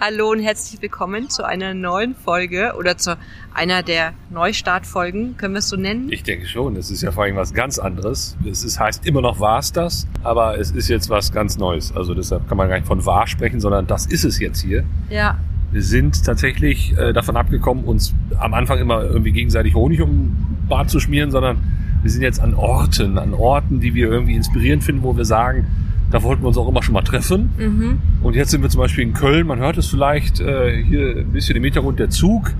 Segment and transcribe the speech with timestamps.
[0.00, 3.18] Hallo und herzlich willkommen zu einer neuen Folge oder zu
[3.52, 6.06] einer der Neustartfolgen, können wir es so nennen?
[6.12, 8.36] Ich denke schon, es ist ja vor allem was ganz anderes.
[8.48, 11.90] Es ist, heißt immer noch war's das, aber es ist jetzt was ganz Neues.
[11.96, 14.84] Also deshalb kann man gar nicht von wahr sprechen, sondern das ist es jetzt hier.
[15.10, 15.36] Ja.
[15.72, 20.66] Wir sind tatsächlich äh, davon abgekommen, uns am Anfang immer irgendwie gegenseitig Honig um den
[20.68, 21.58] Bart zu schmieren, sondern
[22.02, 25.66] wir sind jetzt an Orten, an Orten, die wir irgendwie inspirierend finden, wo wir sagen,
[26.10, 27.50] da wollten wir uns auch immer schon mal treffen.
[27.58, 27.98] Mhm.
[28.22, 29.46] Und jetzt sind wir zum Beispiel in Köln.
[29.46, 32.52] Man hört es vielleicht äh, hier ein bisschen im Hintergrund der Zug.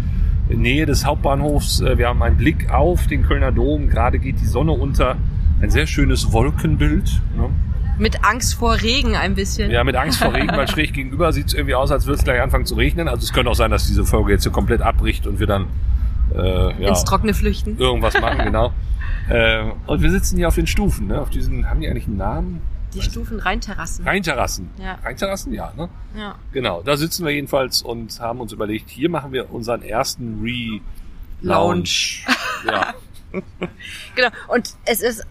[0.49, 1.81] In Nähe des Hauptbahnhofs.
[1.81, 3.89] Äh, wir haben einen Blick auf den Kölner Dom.
[3.89, 5.17] Gerade geht die Sonne unter.
[5.61, 7.21] Ein sehr schönes Wolkenbild.
[7.37, 7.49] Ne?
[7.99, 9.71] Mit Angst vor Regen ein bisschen.
[9.71, 12.25] Ja, mit Angst vor Regen, weil schräg gegenüber sieht es irgendwie aus, als würde es
[12.25, 13.09] gleich anfangen zu regnen.
[13.09, 15.67] Also es könnte auch sein, dass diese Folge jetzt so komplett abbricht und wir dann
[16.33, 17.77] äh, ja, Ins Trockene flüchten.
[17.79, 18.73] irgendwas machen, genau.
[19.29, 21.21] äh, und wir sitzen hier auf den Stufen, ne?
[21.21, 22.63] Auf diesen, haben die eigentlich einen Namen?
[22.95, 24.07] Die Stufen Rheinterrassen.
[24.07, 24.71] Rheinterrassen.
[24.79, 24.95] Ja.
[25.05, 25.89] Rheinterrassen, ja, ne?
[26.17, 26.37] Ja.
[26.53, 30.81] Genau, da sitzen wir jedenfalls und haben uns überlegt, hier machen wir unseren ersten Re
[31.41, 32.25] Lounge.
[32.67, 32.95] ja,
[34.15, 34.29] Genau.
[34.49, 35.27] Und es ist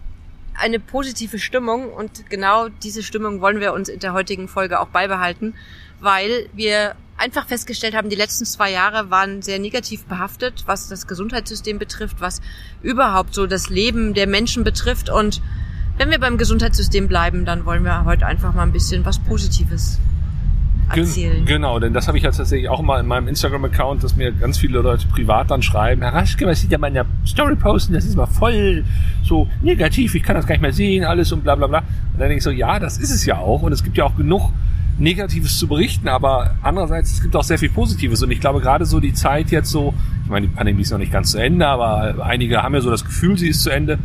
[0.54, 4.88] eine positive Stimmung und genau diese Stimmung wollen wir uns in der heutigen Folge auch
[4.88, 5.54] beibehalten,
[6.00, 11.06] weil wir einfach festgestellt haben, die letzten zwei Jahre waren sehr negativ behaftet, was das
[11.06, 12.40] Gesundheitssystem betrifft, was
[12.82, 15.10] überhaupt so das Leben der Menschen betrifft.
[15.10, 15.42] Und
[15.98, 19.98] wenn wir beim Gesundheitssystem bleiben, dann wollen wir heute einfach mal ein bisschen was Positives
[20.94, 21.44] erzählen.
[21.44, 24.58] Genau, denn das habe ich ja tatsächlich auch mal in meinem Instagram-Account, dass mir ganz
[24.58, 27.92] viele Leute privat dann schreiben, Herr Raschke, was Sie da mal in der Story posten,
[27.92, 28.84] das ist mal voll
[29.22, 31.78] so negativ, ich kann das gar nicht mehr sehen, alles und bla bla bla.
[31.78, 34.04] Und dann denke ich so, ja, das ist es ja auch und es gibt ja
[34.04, 34.50] auch genug
[34.98, 38.84] Negatives zu berichten, aber andererseits, es gibt auch sehr viel Positives und ich glaube gerade
[38.84, 41.66] so die Zeit jetzt so, ich meine, die Pandemie ist noch nicht ganz zu Ende,
[41.66, 43.98] aber einige haben ja so das Gefühl, sie ist zu Ende.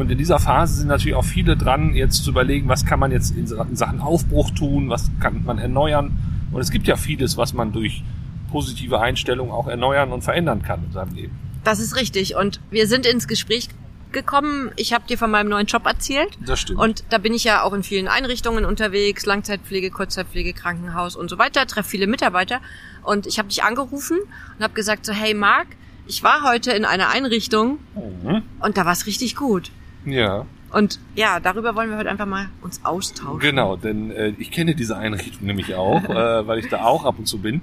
[0.00, 3.12] Und in dieser Phase sind natürlich auch viele dran, jetzt zu überlegen, was kann man
[3.12, 6.16] jetzt in Sachen Aufbruch tun, was kann man erneuern.
[6.52, 8.02] Und es gibt ja vieles, was man durch
[8.50, 11.38] positive Einstellung auch erneuern und verändern kann in seinem Leben.
[11.64, 12.34] Das ist richtig.
[12.34, 13.68] Und wir sind ins Gespräch
[14.10, 14.70] gekommen.
[14.76, 16.36] Ich habe dir von meinem neuen Job erzählt.
[16.44, 16.80] Das stimmt.
[16.80, 21.38] Und da bin ich ja auch in vielen Einrichtungen unterwegs, Langzeitpflege, Kurzzeitpflege, Krankenhaus und so
[21.38, 22.60] weiter, treffe viele Mitarbeiter.
[23.02, 24.18] Und ich habe dich angerufen
[24.56, 25.68] und habe gesagt so, hey Marc,
[26.06, 28.42] ich war heute in einer Einrichtung Mhm.
[28.60, 29.70] und da war es richtig gut.
[30.04, 33.40] Ja, Und ja, darüber wollen wir heute einfach mal uns austauschen.
[33.40, 37.16] genau, denn äh, ich kenne diese Einrichtung nämlich auch, äh, weil ich da auch ab
[37.18, 37.60] und zu bin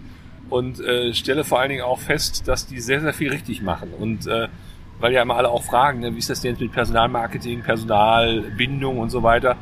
[0.49, 3.89] und äh, stelle vor allen Dingen auch fest, dass die sehr, sehr viel richtig machen.
[3.97, 4.47] Und äh,
[4.99, 8.97] weil ja immer alle auch fragen, ne, wie ist das denn jetzt mit Personalmarketing, Personalbindung
[8.97, 9.55] und so weiter.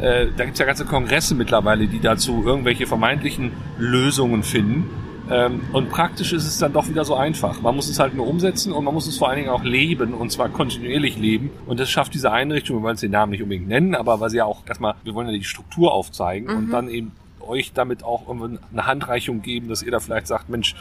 [0.00, 4.90] Äh, da gibt's ja ganze Kongresse mittlerweile, die dazu irgendwelche vermeintlichen Lösungen finden.
[5.30, 7.60] Ähm, und praktisch ist es dann doch wieder so einfach.
[7.62, 10.14] Man muss es halt nur umsetzen und man muss es vor allen Dingen auch leben
[10.14, 11.50] und zwar kontinuierlich leben.
[11.66, 14.30] Und das schafft diese Einrichtung, wir wollen es den Namen nicht unbedingt nennen, aber weil
[14.30, 18.04] sie ja auch erstmal, wir wollen ja die Struktur aufzeigen und dann eben euch damit
[18.04, 20.74] auch irgendwie eine Handreichung geben, dass ihr da vielleicht sagt, Mensch,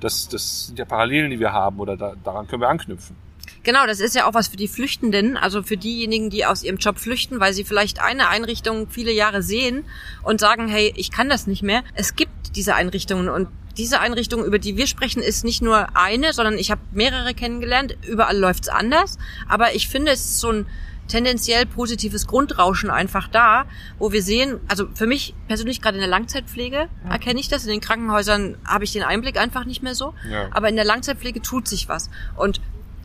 [0.00, 3.16] das, das sind ja Parallelen, die wir haben oder da, daran können wir anknüpfen.
[3.62, 6.76] Genau, das ist ja auch was für die Flüchtenden, also für diejenigen, die aus ihrem
[6.76, 9.84] Job flüchten, weil sie vielleicht eine Einrichtung viele Jahre sehen
[10.22, 11.82] und sagen, hey, ich kann das nicht mehr.
[11.94, 13.48] Es gibt diese Einrichtungen und
[13.78, 17.96] diese Einrichtung, über die wir sprechen, ist nicht nur eine, sondern ich habe mehrere kennengelernt.
[18.06, 19.18] Überall läuft's anders,
[19.48, 20.66] aber ich finde, es ist so ein
[21.06, 23.64] tendenziell positives Grundrauschen einfach da,
[23.98, 27.70] wo wir sehen, also für mich persönlich gerade in der Langzeitpflege erkenne ich das, in
[27.70, 30.48] den Krankenhäusern habe ich den Einblick einfach nicht mehr so, Ja.
[30.50, 32.60] aber in der Langzeitpflege tut sich was und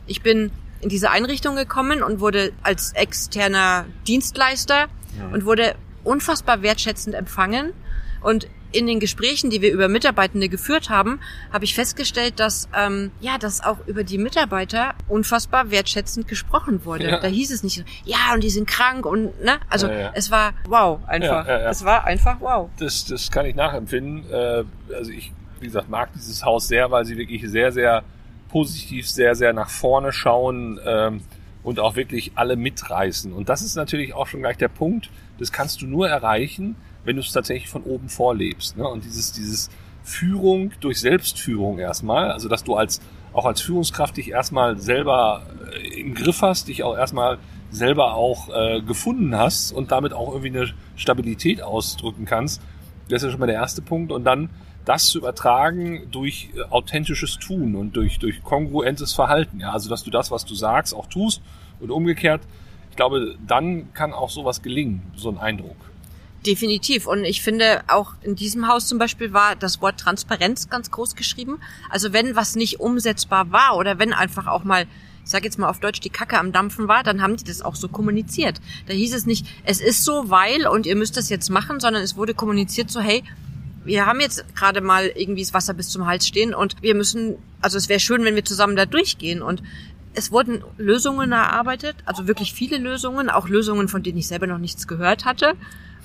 [0.06, 0.50] ich bin
[0.82, 4.88] in diese Einrichtung gekommen und wurde als externer Dienstleister
[5.32, 7.72] und wurde unfassbar wertschätzend empfangen.
[8.20, 11.20] Und in den Gesprächen, die wir über Mitarbeitende geführt haben,
[11.52, 17.08] habe ich festgestellt, dass ähm, ja, dass auch über die Mitarbeiter unfassbar wertschätzend gesprochen wurde.
[17.08, 17.20] Ja.
[17.20, 20.10] Da hieß es nicht, so, ja, und die sind krank und ne, also Ja, ja.
[20.14, 21.46] es war wow einfach.
[21.46, 22.70] Es war einfach wow.
[22.78, 24.30] Das, das kann ich nachempfinden.
[24.30, 24.64] Äh,
[24.94, 28.02] also ich, wie gesagt, mag dieses Haus sehr, weil sie wirklich sehr, sehr
[28.48, 31.22] positiv, sehr, sehr nach vorne schauen ähm,
[31.62, 33.32] und auch wirklich alle mitreißen.
[33.32, 35.10] Und das ist natürlich auch schon gleich der Punkt.
[35.38, 38.76] Das kannst du nur erreichen, wenn du es tatsächlich von oben vorlebst.
[38.76, 38.86] Ne?
[38.86, 39.70] Und dieses, dieses
[40.02, 43.00] Führung durch Selbstführung erstmal, also dass du als
[43.32, 45.42] auch als Führungskraft dich erstmal selber
[45.72, 47.38] äh, im Griff hast, dich auch erstmal
[47.70, 52.62] selber auch äh, gefunden hast und damit auch irgendwie eine Stabilität ausdrücken kannst.
[53.08, 54.12] Das ist ja schon mal der erste Punkt.
[54.12, 54.50] Und dann
[54.84, 59.60] das zu übertragen durch äh, authentisches Tun und durch, durch kongruentes Verhalten.
[59.60, 61.42] Ja, also dass du das, was du sagst, auch tust
[61.80, 62.42] und umgekehrt.
[62.90, 65.76] Ich glaube, dann kann auch sowas gelingen, so ein Eindruck.
[66.46, 67.06] Definitiv.
[67.06, 71.16] Und ich finde, auch in diesem Haus zum Beispiel war das Wort Transparenz ganz groß
[71.16, 71.58] geschrieben.
[71.88, 74.86] Also wenn was nicht umsetzbar war oder wenn einfach auch mal,
[75.24, 77.62] ich sage jetzt mal auf Deutsch, die Kacke am Dampfen war, dann haben die das
[77.62, 78.60] auch so kommuniziert.
[78.86, 82.02] Da hieß es nicht, es ist so, weil und ihr müsst das jetzt machen, sondern
[82.02, 83.24] es wurde kommuniziert so, hey,
[83.86, 87.36] wir haben jetzt gerade mal irgendwie das Wasser bis zum Hals stehen und wir müssen,
[87.60, 89.62] also es wäre schön, wenn wir zusammen da durchgehen und
[90.14, 94.58] es wurden Lösungen erarbeitet, also wirklich viele Lösungen, auch Lösungen, von denen ich selber noch
[94.58, 95.54] nichts gehört hatte.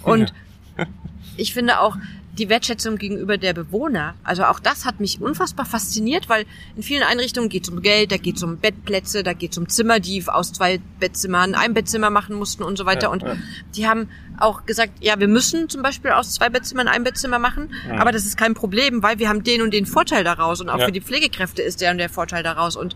[0.03, 0.33] Und
[0.77, 0.85] ja.
[1.37, 1.95] ich finde auch,
[2.39, 4.15] die Wertschätzung gegenüber der Bewohner.
[4.23, 6.45] Also auch das hat mich unfassbar fasziniert, weil
[6.75, 9.57] in vielen Einrichtungen geht es um Geld, da geht es um Bettplätze, da geht es
[9.57, 13.07] um Zimmer, die aus zwei Bettzimmern ein Bettzimmer machen mussten und so weiter.
[13.07, 13.35] Ja, und ja.
[13.75, 17.73] die haben auch gesagt, ja, wir müssen zum Beispiel aus zwei Bettzimmern ein Bettzimmer machen,
[17.97, 20.81] aber das ist kein Problem, weil wir haben den und den Vorteil daraus und auch
[20.81, 22.95] für die Pflegekräfte ist der und der Vorteil daraus und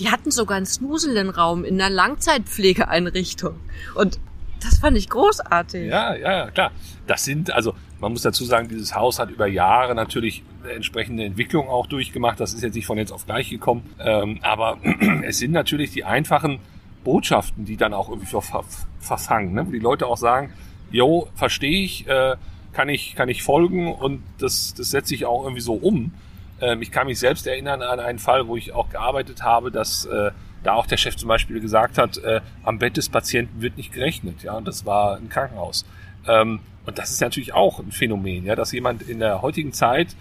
[0.00, 3.54] die hatten sogar einen Snuselenraum in einer Langzeitpflegeeinrichtung.
[3.94, 4.18] Und
[4.62, 5.88] das fand ich großartig.
[5.88, 6.72] Ja, ja, klar.
[7.06, 11.68] Das sind, also man muss dazu sagen, dieses Haus hat über Jahre natürlich entsprechende Entwicklung
[11.68, 12.40] auch durchgemacht.
[12.40, 13.82] Das ist jetzt nicht von jetzt auf gleich gekommen.
[13.98, 14.78] Ähm, aber
[15.22, 16.60] es sind natürlich die einfachen
[17.04, 18.64] Botschaften, die dann auch irgendwie ver
[19.00, 19.54] verfangen.
[19.54, 19.66] Ne?
[19.66, 20.52] Wo die Leute auch sagen,
[20.90, 22.36] jo, verstehe ich, äh,
[22.72, 26.12] kann ich, kann ich folgen und das, das setze ich auch irgendwie so um.
[26.60, 30.04] Ähm, ich kann mich selbst erinnern an einen Fall, wo ich auch gearbeitet habe, dass
[30.06, 30.30] äh,
[30.62, 33.92] da auch der Chef zum Beispiel gesagt hat, äh, am Bett des Patienten wird nicht
[33.92, 35.86] gerechnet, ja, und das war ein Krankenhaus.
[36.28, 40.16] Ähm, und das ist natürlich auch ein Phänomen, ja, dass jemand in der heutigen Zeit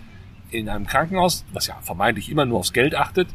[0.51, 3.27] in einem Krankenhaus, was ja vermeintlich immer nur aufs Geld achtet,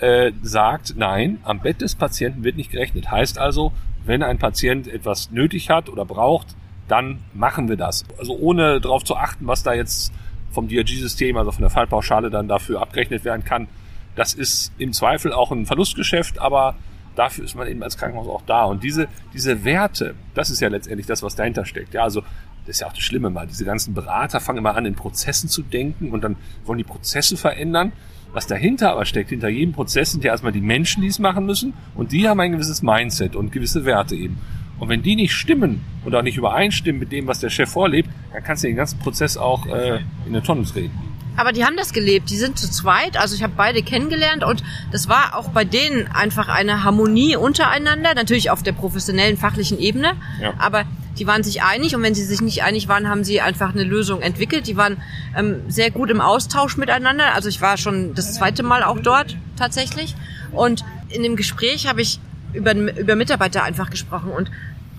[0.00, 3.10] äh, sagt, nein, am Bett des Patienten wird nicht gerechnet.
[3.10, 3.72] Heißt also,
[4.04, 6.48] wenn ein Patient etwas nötig hat oder braucht,
[6.86, 8.04] dann machen wir das.
[8.18, 10.12] Also ohne darauf zu achten, was da jetzt
[10.50, 13.68] vom DRG-System, also von der Fallpauschale dann dafür abgerechnet werden kann,
[14.16, 16.74] das ist im Zweifel auch ein Verlustgeschäft, aber
[17.14, 18.64] dafür ist man eben als Krankenhaus auch da.
[18.64, 21.94] Und diese, diese Werte, das ist ja letztendlich das, was dahinter steckt.
[21.94, 22.22] Ja, also
[22.66, 23.46] das ist ja auch das Schlimme mal.
[23.46, 27.36] Diese ganzen Berater fangen immer an, in Prozessen zu denken und dann wollen die Prozesse
[27.36, 27.92] verändern.
[28.32, 31.46] Was dahinter aber steckt, hinter jedem Prozess sind ja erstmal die Menschen, die es machen
[31.46, 34.38] müssen und die haben ein gewisses Mindset und gewisse Werte eben.
[34.78, 38.42] Und wenn die nicht stimmen oder nicht übereinstimmen mit dem, was der Chef vorlebt, dann
[38.42, 40.92] kannst du den ganzen Prozess auch äh, in eine Tonne treten.
[41.38, 42.30] Aber die haben das gelebt.
[42.30, 43.16] Die sind zu zweit.
[43.16, 48.12] Also ich habe beide kennengelernt und das war auch bei denen einfach eine Harmonie untereinander.
[48.14, 50.14] Natürlich auf der professionellen, fachlichen Ebene.
[50.42, 50.54] Ja.
[50.58, 50.84] Aber
[51.16, 53.84] die waren sich einig und wenn sie sich nicht einig waren, haben sie einfach eine
[53.84, 54.66] Lösung entwickelt.
[54.66, 54.96] Die waren
[55.36, 57.34] ähm, sehr gut im Austausch miteinander.
[57.34, 60.16] Also ich war schon das zweite Mal auch dort tatsächlich.
[60.50, 62.18] Und in dem Gespräch habe ich
[62.52, 64.50] über, über Mitarbeiter einfach gesprochen und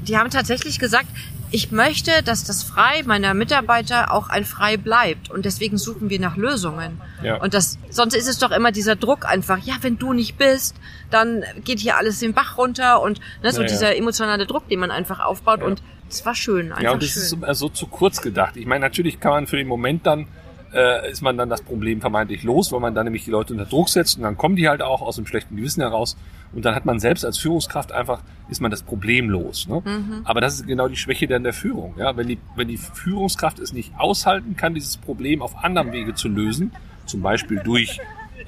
[0.08, 1.08] die haben tatsächlich gesagt,
[1.52, 5.32] ich möchte, dass das Frei meiner Mitarbeiter auch ein Frei bleibt.
[5.32, 7.02] Und deswegen suchen wir nach Lösungen.
[7.24, 7.38] Ja.
[7.38, 10.76] Und das, sonst ist es doch immer dieser Druck einfach, ja, wenn du nicht bist,
[11.10, 14.80] dann geht hier alles den Bach runter und ne, so ja, dieser emotionale Druck, den
[14.80, 15.62] man einfach aufbaut.
[15.62, 15.66] Ja.
[15.66, 16.72] Und es war schön.
[16.72, 17.24] Einfach ja, und das schön.
[17.24, 18.56] ist so, so zu kurz gedacht.
[18.56, 20.28] Ich meine, natürlich kann man für den Moment dann
[20.74, 23.66] äh, ist man dann das Problem vermeintlich los, weil man dann nämlich die Leute unter
[23.66, 26.18] Druck setzt und dann kommen die halt auch aus dem schlechten Gewissen heraus
[26.54, 29.68] und dann hat man selbst als Führungskraft einfach, ist man das Problem los.
[29.68, 29.82] Ne?
[29.84, 30.22] Mhm.
[30.24, 31.96] Aber das ist genau die Schwäche dann der Führung.
[31.98, 32.18] Ja?
[32.18, 36.28] Wenn, die, wenn die Führungskraft es nicht aushalten kann, dieses Problem auf anderem Wege zu
[36.28, 36.72] lösen,
[37.06, 38.00] zum Beispiel durch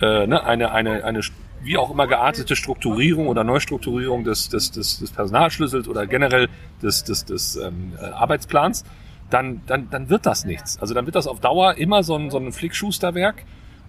[0.02, 1.22] äh, ne, eine, eine, eine
[1.64, 6.50] wie auch immer geartete Strukturierung oder Neustrukturierung des, des, des, des Personalschlüssels oder generell
[6.82, 8.84] des, des, des ähm, äh, Arbeitsplans,
[9.31, 10.80] dann, dann, dann wird das nichts.
[10.80, 13.44] Also dann wird das auf Dauer immer so ein, so ein Flickschusterwerk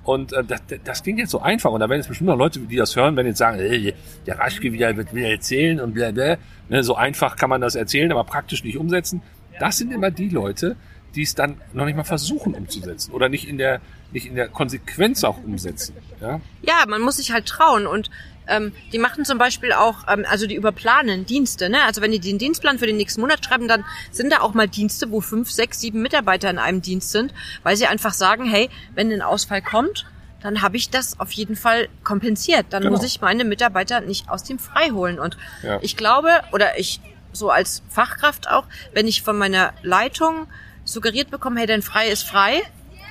[0.04, 1.70] und äh, das, das klingt jetzt so einfach.
[1.70, 3.92] Und da werden jetzt bestimmt noch Leute, die das hören, wenn jetzt sagen, äh,
[4.26, 6.36] der Raschke wieder wird wieder erzählen und bla, bla.
[6.68, 9.22] Ne, so einfach kann man das erzählen, aber praktisch nicht umsetzen.
[9.60, 10.76] Das sind immer die Leute,
[11.14, 13.80] die es dann noch nicht mal versuchen umzusetzen oder nicht in der
[14.12, 15.94] nicht in der Konsequenz auch umsetzen.
[16.20, 18.10] Ja, ja man muss sich halt trauen und
[18.46, 21.68] ähm, die machen zum Beispiel auch, ähm, also die überplanen Dienste.
[21.68, 21.82] Ne?
[21.84, 24.68] Also wenn die den Dienstplan für den nächsten Monat schreiben, dann sind da auch mal
[24.68, 28.68] Dienste, wo fünf, sechs, sieben Mitarbeiter in einem Dienst sind, weil sie einfach sagen, hey,
[28.94, 30.06] wenn ein Ausfall kommt,
[30.42, 32.66] dann habe ich das auf jeden Fall kompensiert.
[32.70, 32.96] Dann genau.
[32.96, 35.20] muss ich meine Mitarbeiter nicht aus dem Frei holen.
[35.20, 35.78] Und ja.
[35.82, 37.00] ich glaube, oder ich
[37.32, 40.48] so als Fachkraft auch, wenn ich von meiner Leitung
[40.84, 42.60] suggeriert bekomme, hey, dein Frei ist frei,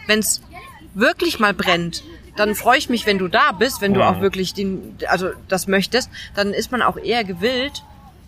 [0.07, 0.41] wenn es
[0.93, 2.03] wirklich mal brennt,
[2.35, 5.67] dann freue ich mich, wenn du da bist, wenn du auch wirklich den, also das
[5.67, 7.83] möchtest, dann ist man auch eher gewillt,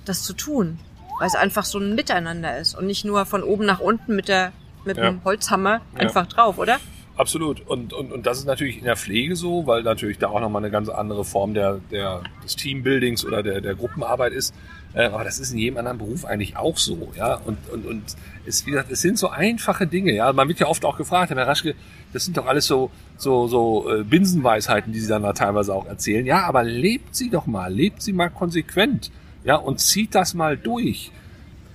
[0.06, 0.80] das zu tun,
[1.20, 4.28] weil es einfach so ein Miteinander ist und nicht nur von oben nach unten mit
[4.28, 4.52] der
[4.86, 5.10] mit ja.
[5.10, 6.30] dem Holzhammer einfach ja.
[6.30, 6.80] drauf, oder?
[7.16, 7.62] Absolut.
[7.68, 10.64] Und, und, und das ist natürlich in der Pflege so, weil natürlich da auch nochmal
[10.64, 14.54] eine ganz andere Form der, der, des Teambuildings oder der, der Gruppenarbeit ist.
[14.94, 17.36] Äh, aber das ist in jedem anderen Beruf eigentlich auch so, ja.
[17.36, 18.04] Und, und, und
[18.46, 20.32] es, wie gesagt, es sind so einfache Dinge, ja.
[20.34, 21.76] Man wird ja oft auch gefragt, Herr Raschke,
[22.14, 25.88] das sind doch alles so, so, so äh, Binsenweisheiten, die Sie dann da teilweise auch
[25.88, 26.26] erzählen.
[26.26, 29.12] Ja, aber lebt sie doch mal, lebt sie mal konsequent,
[29.44, 31.12] ja, und zieht das mal durch.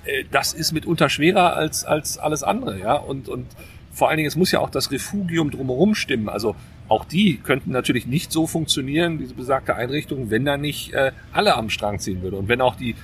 [0.05, 2.95] Äh, das ist mitunter schwerer als, als alles andere, ja.
[2.95, 3.47] Und, und
[3.93, 6.29] vor allen Dingen, es muss ja auch das Refugium drumherum stimmen.
[6.29, 6.55] Also
[6.89, 11.55] auch die könnten natürlich nicht so funktionieren, diese besagte Einrichtung, wenn da nicht äh, alle
[11.55, 12.37] am Strang ziehen würde.
[12.37, 12.95] Und wenn auch die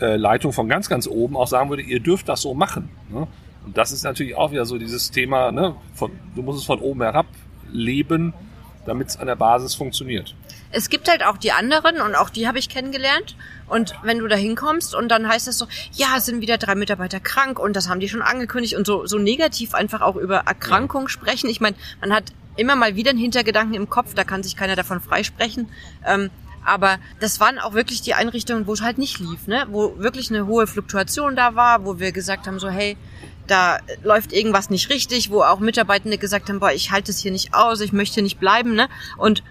[0.00, 2.88] äh, Leitung von ganz, ganz oben auch sagen würde, ihr dürft das so machen.
[3.10, 3.26] Ne?
[3.64, 6.80] Und das ist natürlich auch wieder so dieses Thema, ne, von, du musst es von
[6.80, 7.26] oben herab
[7.72, 8.34] leben,
[8.86, 10.34] damit es an der Basis funktioniert.
[10.70, 13.36] Es gibt halt auch die anderen und auch die habe ich kennengelernt.
[13.68, 16.74] Und wenn du da hinkommst und dann heißt es so, ja, es sind wieder drei
[16.74, 20.38] Mitarbeiter krank und das haben die schon angekündigt und so, so negativ einfach auch über
[20.38, 21.08] Erkrankung ja.
[21.08, 21.48] sprechen.
[21.48, 24.76] Ich meine, man hat immer mal wieder einen Hintergedanken im Kopf, da kann sich keiner
[24.76, 25.68] davon freisprechen.
[26.06, 26.30] Ähm,
[26.64, 29.66] aber das waren auch wirklich die Einrichtungen, wo es halt nicht lief, ne?
[29.70, 32.96] wo wirklich eine hohe Fluktuation da war, wo wir gesagt haben, so hey,
[33.46, 37.32] da läuft irgendwas nicht richtig, wo auch Mitarbeitende gesagt haben, boah, ich halte es hier
[37.32, 38.88] nicht aus, ich möchte nicht bleiben, ne?
[39.18, 39.42] Und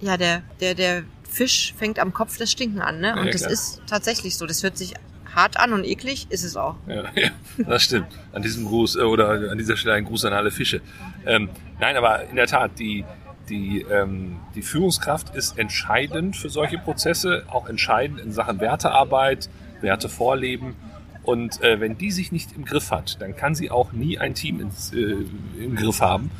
[0.00, 3.14] ja, der, der, der Fisch fängt am Kopf das Stinken an, ne?
[3.18, 4.46] Und ja, das ist tatsächlich so.
[4.46, 4.94] Das hört sich
[5.34, 6.76] hart an und eklig, ist es auch.
[6.86, 8.08] Ja, ja das stimmt.
[8.32, 10.80] An diesem Gruß äh, oder an dieser Stelle ein Gruß an alle Fische.
[11.26, 13.04] Ähm, nein, aber in der Tat, die,
[13.48, 19.48] die, ähm, die Führungskraft ist entscheidend für solche Prozesse, auch entscheidend in Sachen Wertearbeit,
[19.80, 20.74] Werte vorleben.
[21.22, 24.34] Und äh, wenn die sich nicht im Griff hat, dann kann sie auch nie ein
[24.34, 25.16] Team ins, äh,
[25.58, 26.30] im Griff haben.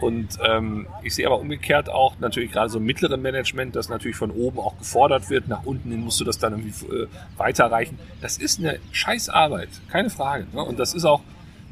[0.00, 4.16] Und ähm, ich sehe aber umgekehrt auch natürlich gerade so im mittleren Management, das natürlich
[4.16, 5.48] von oben auch gefordert wird.
[5.48, 7.98] Nach unten hin musst du das dann irgendwie äh, weiterreichen.
[8.20, 10.46] Das ist eine Scheißarbeit, keine Frage.
[10.52, 10.62] Ne?
[10.62, 11.20] Und das ist auch,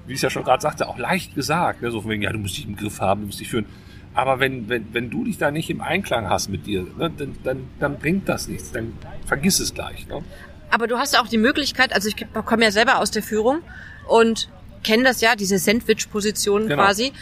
[0.07, 1.83] wie ich es ja schon gerade sagte, auch leicht gesagt.
[1.83, 1.91] Ne?
[1.91, 3.67] So von wegen, ja, du musst dich im Griff haben, du musst dich führen.
[4.15, 7.37] Aber wenn, wenn, wenn du dich da nicht im Einklang hast mit dir, ne, dann,
[7.45, 8.73] dann, dann bringt das nichts.
[8.73, 8.93] Dann
[9.27, 10.07] vergiss es gleich.
[10.09, 10.23] Ne?
[10.71, 13.61] Aber du hast auch die Möglichkeit, also ich komme ja selber aus der Führung
[14.07, 14.51] und
[14.83, 16.83] kenne das ja, diese Sandwich-Position genau.
[16.83, 17.13] quasi.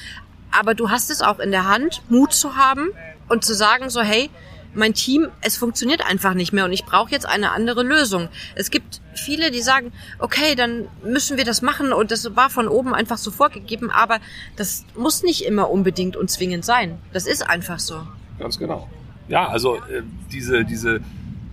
[0.58, 2.88] Aber du hast es auch in der Hand, Mut zu haben
[3.28, 4.30] und zu sagen so, hey,
[4.76, 8.28] mein Team, es funktioniert einfach nicht mehr und ich brauche jetzt eine andere Lösung.
[8.54, 12.68] Es gibt viele, die sagen, okay, dann müssen wir das machen und das war von
[12.68, 14.18] oben einfach so vorgegeben, aber
[14.56, 16.98] das muss nicht immer unbedingt und zwingend sein.
[17.12, 17.96] Das ist einfach so.
[18.38, 18.88] Ganz genau.
[19.28, 21.00] Ja, also äh, diese, diese,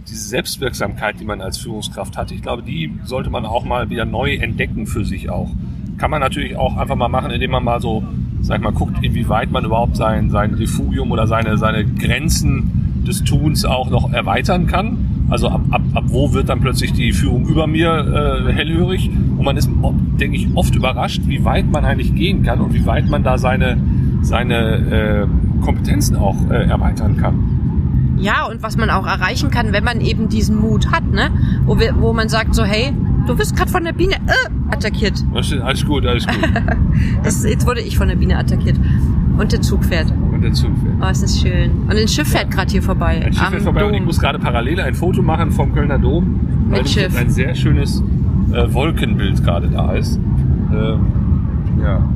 [0.07, 4.05] diese Selbstwirksamkeit, die man als Führungskraft hat, ich glaube, die sollte man auch mal wieder
[4.05, 5.49] neu entdecken für sich auch.
[5.97, 8.03] Kann man natürlich auch einfach mal machen, indem man mal so,
[8.43, 13.65] sag mal, guckt, inwieweit man überhaupt sein, sein Refugium oder seine, seine Grenzen des Tuns
[13.65, 14.97] auch noch erweitern kann.
[15.29, 19.09] Also ab, ab, ab wo wird dann plötzlich die Führung über mir äh, hellhörig?
[19.37, 19.69] Und man ist,
[20.19, 23.37] denke ich, oft überrascht, wie weit man eigentlich gehen kann und wie weit man da
[23.37, 23.77] seine,
[24.21, 25.27] seine äh,
[25.63, 28.15] Kompetenzen auch äh, erweitern kann.
[28.17, 31.29] Ja, und was man auch erreichen kann, wenn man eben diesen Mut hat, ne?
[31.65, 32.93] Wo, wir, wo man sagt so, hey,
[33.27, 35.23] du wirst gerade von der Biene äh, attackiert.
[35.33, 36.37] Alles gut, alles gut.
[37.23, 38.77] das, jetzt wurde ich von der Biene attackiert.
[39.37, 40.11] Und der Zug fährt.
[40.31, 40.95] Und der Zug fährt.
[41.01, 41.71] Oh, ist das schön.
[41.83, 43.21] Und ein Schiff fährt gerade hier vorbei.
[43.25, 43.89] Ein Schiff fährt vorbei Dom.
[43.89, 46.39] und ich muss gerade parallel ein Foto machen vom Kölner Dom.
[46.67, 47.17] Mit weil Schiff.
[47.17, 48.03] ein sehr schönes
[48.51, 50.19] äh, Wolkenbild gerade da ist.
[50.71, 50.99] Ähm,
[51.81, 52.07] ja.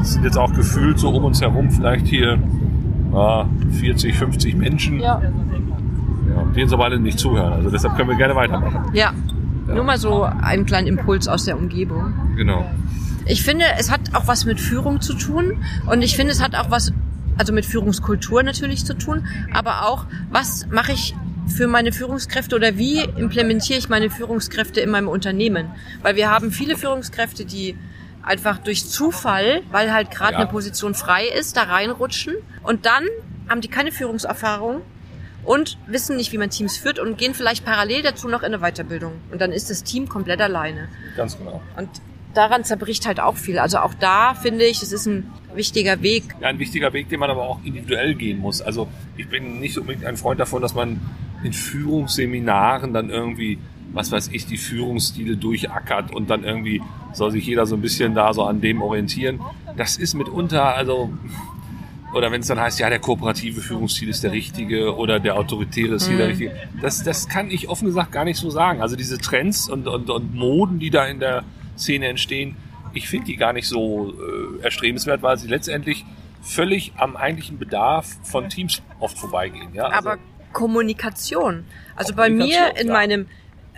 [0.00, 2.38] Es sind jetzt auch gefühlt so um uns herum vielleicht hier
[3.14, 5.00] äh, 40, 50 Menschen.
[5.00, 5.20] Ja.
[5.20, 6.42] ja.
[6.54, 7.52] Denen soll alle nicht zuhören.
[7.52, 8.90] Also deshalb können wir gerne weitermachen.
[8.94, 9.12] Ja.
[9.66, 12.34] Nur mal so einen kleinen Impuls aus der Umgebung.
[12.36, 12.70] Genau.
[13.26, 16.54] Ich finde, es hat auch was mit Führung zu tun und ich finde, es hat
[16.54, 16.92] auch was,
[17.36, 21.14] also mit Führungskultur natürlich zu tun, aber auch, was mache ich
[21.48, 25.70] für meine Führungskräfte oder wie implementiere ich meine Führungskräfte in meinem Unternehmen?
[26.02, 27.76] Weil wir haben viele Führungskräfte, die
[28.22, 30.38] einfach durch Zufall, weil halt gerade ja.
[30.40, 33.04] eine Position frei ist, da reinrutschen und dann
[33.48, 34.82] haben die keine Führungserfahrung
[35.46, 38.58] und wissen nicht, wie man Teams führt und gehen vielleicht parallel dazu noch in eine
[38.58, 39.12] Weiterbildung.
[39.30, 40.88] Und dann ist das Team komplett alleine.
[41.16, 41.62] Ganz genau.
[41.76, 41.88] Und
[42.34, 43.58] daran zerbricht halt auch viel.
[43.58, 46.24] Also auch da finde ich, es ist ein wichtiger Weg.
[46.40, 48.60] Ja, ein wichtiger Weg, den man aber auch individuell gehen muss.
[48.60, 51.00] Also ich bin nicht unbedingt ein Freund davon, dass man
[51.42, 53.58] in Führungsseminaren dann irgendwie,
[53.92, 58.14] was weiß ich, die Führungsstile durchackert und dann irgendwie soll sich jeder so ein bisschen
[58.14, 59.40] da so an dem orientieren.
[59.76, 61.10] Das ist mitunter, also
[62.16, 65.96] oder wenn es dann heißt, ja, der kooperative Führungsstil ist der richtige oder der autoritäre
[65.96, 66.30] ist hier der mhm.
[66.30, 66.54] richtige.
[66.80, 68.80] Das, das kann ich offen gesagt gar nicht so sagen.
[68.80, 71.44] Also diese Trends und, und, und Moden, die da in der
[71.76, 72.56] Szene entstehen,
[72.94, 76.06] ich finde die gar nicht so äh, erstrebenswert, weil sie letztendlich
[76.40, 79.74] völlig am eigentlichen Bedarf von Teams oft vorbeigehen.
[79.74, 79.84] Ja?
[79.88, 80.18] Also Aber
[80.54, 81.64] Kommunikation.
[81.96, 82.92] Also bei mir in ja.
[82.94, 83.26] meinem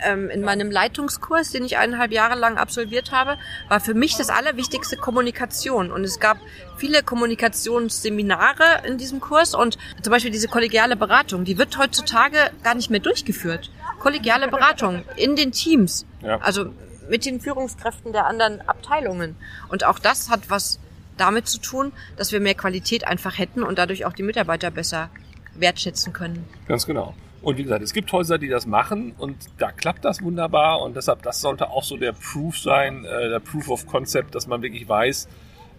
[0.04, 3.38] ähm, in meinem Leitungskurs, den ich eineinhalb Jahre lang absolviert habe,
[3.68, 5.90] war für mich das Allerwichtigste Kommunikation.
[5.90, 6.38] Und es gab
[6.76, 12.74] viele Kommunikationsseminare in diesem Kurs und zum Beispiel diese kollegiale Beratung, die wird heutzutage gar
[12.74, 13.70] nicht mehr durchgeführt.
[13.98, 16.06] Kollegiale Beratung in den Teams.
[16.22, 16.38] Ja.
[16.38, 16.72] Also
[17.08, 19.36] mit den Führungskräften der anderen Abteilungen.
[19.68, 20.78] Und auch das hat was
[21.16, 25.10] damit zu tun, dass wir mehr Qualität einfach hätten und dadurch auch die Mitarbeiter besser
[25.54, 26.46] wertschätzen können.
[26.68, 27.14] Ganz genau.
[27.40, 30.96] Und wie gesagt, es gibt Häuser, die das machen und da klappt das wunderbar und
[30.96, 34.60] deshalb, das sollte auch so der Proof sein, äh, der Proof of Concept, dass man
[34.60, 35.28] wirklich weiß,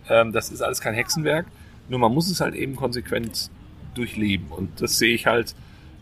[0.10, 1.48] ähm, das ist alles kein Hexenwerk,
[1.90, 3.52] nur man muss es halt eben konsequent
[3.94, 5.54] durchleben und das sehe ich halt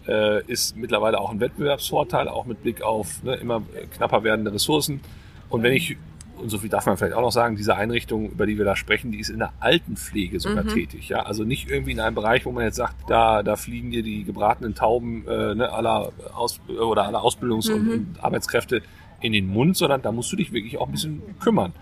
[0.08, 3.62] äh, ist mittlerweile auch ein Wettbewerbsvorteil, auch mit Blick auf ne, immer
[3.94, 5.02] knapper werdende Ressourcen.
[5.50, 5.98] Und wenn ich
[6.38, 8.76] und so viel darf man vielleicht auch noch sagen, diese Einrichtung, über die wir da
[8.76, 10.70] sprechen, die ist in der Altenpflege sogar Mhm.
[10.70, 11.10] tätig.
[11.10, 11.24] Ja?
[11.24, 14.24] Also nicht irgendwie in einem Bereich, wo man jetzt sagt, da, da fliegen dir die
[14.24, 17.92] gebratenen Tauben äh, ne, aller, Aus oder aller Ausbildungs- und, Mhm.
[17.92, 18.82] und Arbeitskräfte
[19.22, 21.74] in den Mund, sondern da musst du dich wirklich auch ein bisschen kümmern.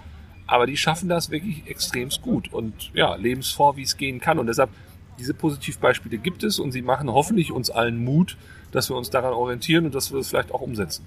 [0.47, 4.19] Aber die schaffen das wirklich extremst gut und ja, leben es vor, wie es gehen
[4.19, 4.37] kann.
[4.39, 4.69] Und deshalb,
[5.19, 8.37] diese Positivbeispiele gibt es und sie machen hoffentlich uns allen Mut,
[8.71, 11.05] dass wir uns daran orientieren und dass wir es vielleicht auch umsetzen.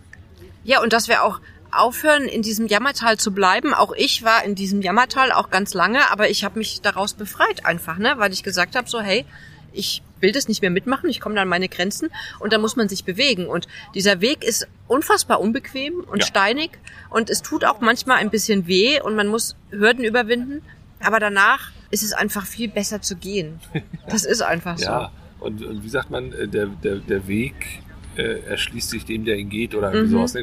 [0.65, 3.75] Ja, und dass wir auch aufhören, in diesem Jammertal zu bleiben.
[3.75, 7.65] Auch ich war in diesem Jammertal auch ganz lange, aber ich habe mich daraus befreit
[7.67, 8.15] einfach, ne?
[8.17, 9.25] weil ich gesagt habe, so hey,
[9.73, 12.09] ich will das nicht mehr mitmachen, ich komme da an meine Grenzen
[12.41, 13.47] und da muss man sich bewegen.
[13.47, 16.27] Und dieser Weg ist unfassbar unbequem und Ja.
[16.27, 16.71] steinig
[17.11, 20.63] und es tut auch manchmal ein bisschen weh und man muss Hürden überwinden,
[21.01, 23.61] aber danach ist es einfach viel besser zu gehen.
[24.09, 24.85] Das ist einfach so.
[24.87, 27.83] Ja, und, und wie sagt man, äh, der, der, der Weg
[28.19, 30.09] äh, erschließt sich dem, der ihn geht oder Mhm.
[30.09, 30.35] sowas.
[30.35, 30.43] ne?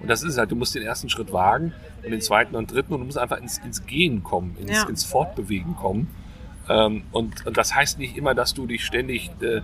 [0.00, 1.72] Und das ist es halt, du musst den ersten Schritt wagen
[2.04, 4.88] und den zweiten und dritten und du musst einfach ins, ins Gehen kommen, ins, Ja.
[4.88, 6.08] ins Fortbewegen kommen.
[6.68, 9.60] Ähm, und, und das heißt nicht immer, dass du dich ständig äh,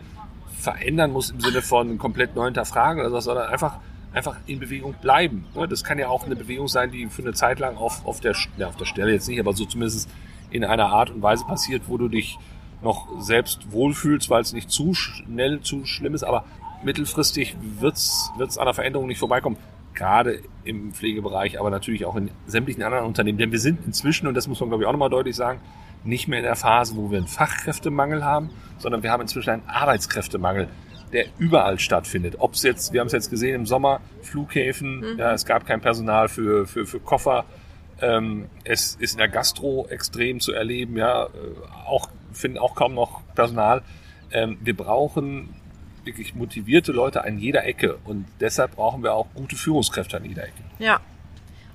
[0.59, 3.79] verändern musst im Sinne von komplett neu hinterfragen oder so, sondern einfach
[4.15, 5.47] einfach in Bewegung bleiben.
[5.55, 5.67] ne?
[5.67, 8.37] Das kann ja auch eine Bewegung sein, die für eine Zeit lang auf, auf, der,
[8.59, 10.07] ja, auf der Stelle jetzt nicht, aber so zumindest
[10.51, 12.39] in einer Art und Weise passiert, wo du dich
[12.83, 16.45] noch selbst wohlfühlst, weil es nicht zu schnell, zu schlimm ist, aber
[16.85, 19.57] mittelfristig wird's wird's an der Veränderung nicht vorbeikommen.
[19.95, 23.39] Gerade im Pflegebereich, aber natürlich auch in sämtlichen anderen Unternehmen.
[23.39, 25.61] Denn wir sind inzwischen, und das muss man glaube ich auch nochmal deutlich sagen,
[26.05, 29.69] nicht mehr in der Phase, wo wir einen Fachkräftemangel haben, sondern wir haben inzwischen einen
[29.69, 30.69] Arbeitskräftemangel,
[31.13, 32.37] der überall stattfindet.
[32.39, 35.81] Ob es jetzt, wir haben es jetzt gesehen im Sommer, Flughäfen, ja, es gab kein
[35.81, 37.45] Personal für, für, für Koffer,
[38.01, 41.29] ähm, es ist in der Gastro extrem zu erleben, ja, äh,
[41.87, 43.83] auch finden auch kaum noch Personal.
[44.33, 45.51] Ähm, wir brauchen
[46.05, 50.45] wirklich motivierte Leute an jeder Ecke und deshalb brauchen wir auch gute Führungskräfte an jeder
[50.45, 50.63] Ecke.
[50.79, 51.01] Ja.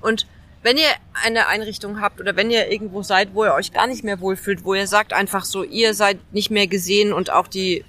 [0.01, 0.27] Und
[0.63, 4.03] wenn ihr eine Einrichtung habt oder wenn ihr irgendwo seid, wo ihr euch gar nicht
[4.03, 7.85] mehr wohlfühlt, wo ihr sagt einfach so, ihr seid nicht mehr gesehen und auch die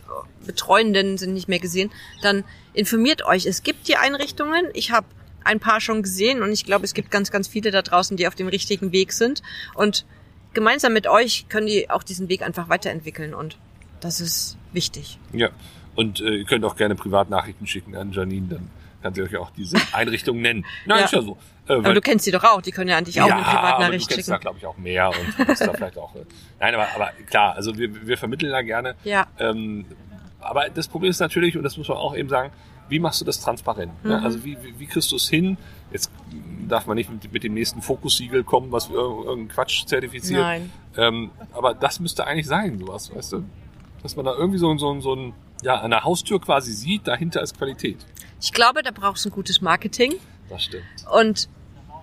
[0.47, 1.91] Betreuenden sind nicht mehr gesehen,
[2.23, 3.47] dann informiert euch.
[3.47, 4.67] Es gibt die Einrichtungen.
[4.75, 5.07] Ich habe
[5.45, 8.29] ein paar schon gesehen und ich glaube, es gibt ganz, ganz viele da draußen, die
[8.29, 9.43] auf dem richtigen Weg sind.
[9.75, 10.05] Und
[10.53, 13.57] gemeinsam mit euch können die auch diesen Weg einfach weiterentwickeln und
[14.01, 15.19] das ist wichtig.
[15.33, 15.51] Ja.
[15.99, 18.71] Und äh, ihr könnt auch gerne Privatnachrichten schicken an Janine, dann
[19.03, 20.65] kann sie euch auch diese Einrichtung nennen.
[20.87, 21.05] Nein, Ja.
[21.07, 21.37] ist ja so.
[21.69, 23.45] Äh, Aber du kennst sie doch auch, die können ja an dich auch eine aber
[23.45, 24.43] Privatnachricht du kennst da, schicken.
[24.43, 26.15] glaube ich, auch mehr und du bist da vielleicht auch.
[26.15, 26.21] Äh,
[26.61, 28.95] nein, aber, aber klar, also wir, wir vermitteln da gerne.
[29.05, 29.27] Ja.
[29.41, 29.85] Ähm,
[30.41, 32.53] aber das Problem ist natürlich, und das muss man auch eben sagen,
[32.89, 33.93] wie machst du das transparent?
[34.05, 34.19] Ne?
[34.19, 34.25] Mhm.
[34.25, 35.59] Also wie, wie, wie kriegst du es hin?
[35.93, 36.11] Jetzt
[36.69, 40.41] darf man nicht mit, mit dem nächsten Fokussiegel kommen, was irg- irgendeinen Quatsch zertifiziert.
[40.41, 40.73] Nein.
[40.97, 43.45] Ähm, aber das müsste eigentlich sein, sowas, weißt du?
[44.03, 47.43] Dass man da irgendwie so, so, so ein, ja, an der Haustür quasi sieht, dahinter
[47.43, 47.99] ist Qualität.
[48.41, 50.15] Ich glaube, da brauchst du ein gutes Marketing.
[50.49, 50.85] Das stimmt.
[51.13, 51.49] und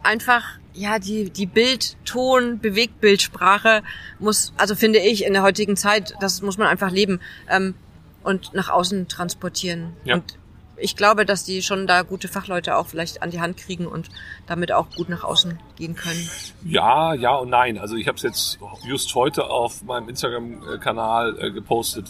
[0.03, 3.81] einfach ja die die Bild Ton Bewegtbildsprache
[4.19, 7.73] muss also finde ich in der heutigen Zeit das muss man einfach leben ähm,
[8.23, 10.15] und nach außen transportieren Ja.
[10.15, 10.37] und
[10.77, 14.09] ich glaube, dass die schon da gute Fachleute auch vielleicht an die Hand kriegen und
[14.45, 16.29] damit auch gut nach außen gehen können.
[16.65, 17.77] Ja, ja und nein.
[17.77, 22.09] Also ich habe es jetzt just heute auf meinem Instagram-Kanal äh, gepostet,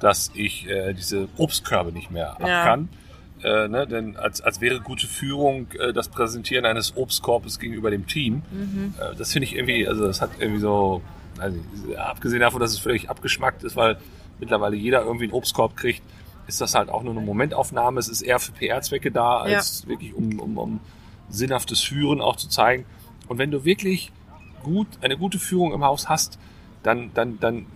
[0.00, 2.64] dass ich äh, diese Obstkörbe nicht mehr ab Ja.
[2.64, 2.88] kann.
[3.42, 8.06] Äh, ne, denn als, als wäre gute Führung äh, das Präsentieren eines Obstkorbes gegenüber dem
[8.06, 8.42] Team.
[8.98, 11.00] Äh, das finde ich irgendwie, also das hat irgendwie so,
[11.38, 11.58] also,
[11.96, 13.96] abgesehen davon, dass es völlig abgeschmackt ist, weil
[14.40, 16.02] mittlerweile jeder irgendwie einen Obstkorb kriegt,
[16.48, 17.98] ist das halt auch nur eine Momentaufnahme.
[17.98, 20.80] Es ist eher für PR-Zwecke da, als wirklich um, um, um
[21.30, 22.84] sinnhaftes Führen auch zu zeigen.
[23.28, 24.12] Und wenn du wirklich
[24.62, 26.38] gut, eine gute Führung im Haus hast,
[26.82, 27.66] dann, dann, dann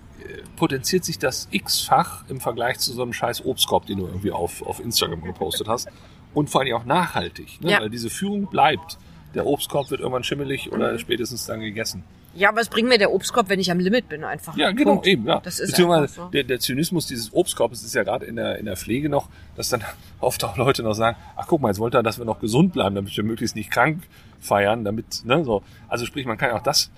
[0.57, 4.63] potenziert sich das x-fach im Vergleich zu so einem scheiß Obstkorb, den du irgendwie auf,
[4.63, 5.89] auf Instagram gepostet hast.
[6.33, 7.73] Und vor allem auch nachhaltig, ne?
[7.73, 7.81] Ja.
[7.81, 8.99] weil diese Führung bleibt.
[9.35, 12.05] Der Obstkorb wird irgendwann schimmelig oder spätestens dann gegessen.
[12.37, 14.57] Ja, was bringt mir der Obstkorb, wenn ich am Limit bin einfach?
[14.57, 15.07] Ja, genau, Punkt.
[15.07, 15.41] eben, ja.
[15.41, 16.25] Das ist Beziehungsweise so.
[16.27, 19.69] der, der Zynismus dieses Obstkorbes ist ja gerade in der, in der Pflege noch, dass
[19.69, 19.85] dann
[20.21, 22.73] oft auch Leute noch sagen, ach guck mal, jetzt wollte er, dass wir noch gesund
[22.73, 24.03] bleiben, damit wir möglichst nicht krank
[24.41, 25.63] feiern, damit, ne, so.
[25.89, 26.91] Also sprich, man kann ja auch das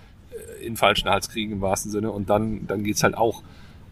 [0.60, 3.42] in den falschen Hals kriegen im wahrsten Sinne und dann, dann geht's halt auch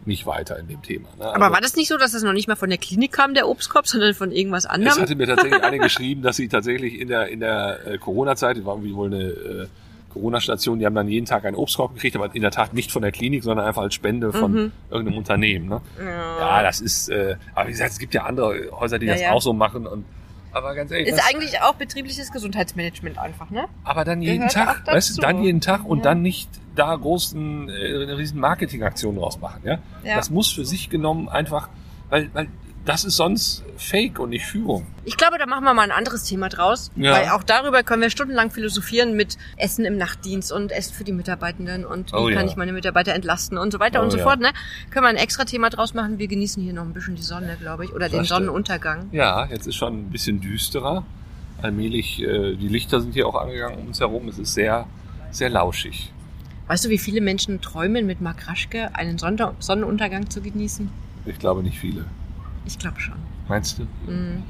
[0.07, 1.09] nicht weiter in dem Thema.
[1.19, 1.25] Ne?
[1.35, 3.49] Aber war das nicht so, dass das noch nicht mal von der Klinik kam, der
[3.49, 5.01] Obstkorb, sondern von irgendwas Es anderem?
[5.01, 8.67] hatte mir tatsächlich eine geschrieben, dass sie tatsächlich in der, in der äh, Corona-Zeit, die
[8.67, 9.67] war irgendwie wohl eine äh,
[10.13, 13.01] Corona-Station, die haben dann jeden Tag einen Obstkorb gekriegt, aber in der Tat nicht von
[13.03, 14.73] der Klinik, sondern einfach als Spende von Mhm.
[14.91, 15.69] irgendeinem Unternehmen.
[15.69, 15.81] Ne?
[15.99, 19.23] Ja, das ist, äh, aber wie gesagt, es gibt ja andere Häuser, die Ja, das
[19.23, 19.33] ja.
[19.33, 20.05] auch so machen und
[20.55, 23.67] aber ganz ehrlich, Ist was, eigentlich auch betriebliches Gesundheitsmanagement einfach, ne?
[23.83, 26.05] aber dann jeden gehört Tag, weißt du, dann jeden Tag und Ja.
[26.05, 29.79] dann nicht da großen, äh, eine riesen Marketingaktion draus machen, ja?
[30.05, 30.17] Ja.
[30.17, 31.69] Das muss für sich genommen einfach,
[32.09, 32.49] weil, weil
[32.85, 34.87] das ist sonst Fake und nicht Führung.
[35.05, 37.13] Ich glaube, da machen wir mal ein anderes Thema draus, Ja.
[37.13, 41.13] weil auch darüber können wir stundenlang philosophieren mit Essen im Nachtdienst und Essen für die
[41.13, 42.37] Mitarbeitenden und wie Oh ja.
[42.37, 44.23] kann ich meine Mitarbeiter entlasten und so weiter Oh und so ja.
[44.23, 44.41] fort.
[44.41, 44.51] Ne?
[44.91, 46.19] Können wir ein extra Thema draus machen.
[46.19, 48.29] Wir genießen hier noch ein bisschen die Sonne, glaube ich, oder den stimmt.
[48.29, 49.09] Sonnenuntergang.
[49.13, 51.05] Ja, jetzt ist schon ein bisschen düsterer.
[51.63, 54.29] Allmählich, äh, die Lichter sind hier auch angegangen um uns herum.
[54.29, 54.87] Es ist sehr,
[55.31, 56.13] sehr lauschig.
[56.67, 60.91] Weißt du, wie viele Menschen träumen, mit Mark Raschke einen Sonder Sonnenuntergang zu genießen?
[61.27, 62.05] Ich glaube nicht viele.
[62.65, 63.15] Ich glaube schon.
[63.49, 63.83] Meinst du?
[64.11, 64.43] Mm.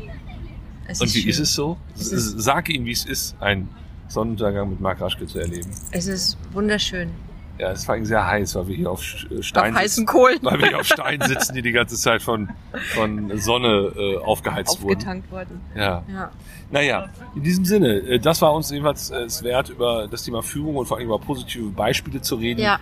[0.88, 1.30] Und wie schön.
[1.30, 1.76] ist es so?
[1.96, 3.68] Es ist- Sag ihm, wie es ist, einen
[4.08, 5.70] Sonnenuntergang mit Mark Raschke zu erleben.
[5.92, 7.10] Es ist wunderschön.
[7.58, 9.00] Ja, es war sehr heiß, weil wir hier auf
[9.30, 10.06] äh, Stein Auf sitzen.
[10.06, 12.50] Kohlen Weil wir hier auf Stein sitzen, die die ganze Zeit von,
[12.94, 14.96] von Sonne äh, aufgeheizt wurden.
[14.96, 15.60] aufgetankt worden.
[15.76, 16.02] Ja.
[16.12, 16.30] Ja.
[16.72, 20.42] Naja, in diesem Sinne, äh, das war uns jedenfalls äh, es wert, über das Thema
[20.42, 22.80] Führung und vor allem über positive Beispiele zu reden, ja,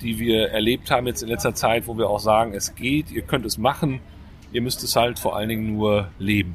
[0.00, 3.22] die wir erlebt haben jetzt in letzter Zeit, wo wir auch sagen, es geht, ihr
[3.22, 3.98] könnt es machen,
[4.52, 6.54] ihr müsst es halt vor allen Dingen nur leben.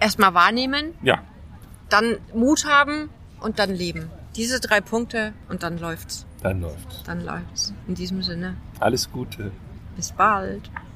[0.00, 1.18] erstmal wahrnehmen, Ja,
[1.88, 3.10] dann Mut haben
[3.40, 4.10] und dann leben.
[4.36, 6.26] Diese drei Punkte und dann läuft's.
[6.42, 7.02] dann läuft's.
[7.04, 7.72] Dann läuft's.
[7.88, 9.50] In diesem Sinne, Alles Gute.
[9.96, 10.70] bis bald.